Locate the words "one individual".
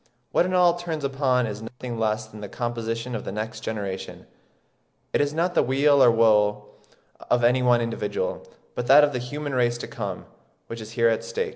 7.61-8.47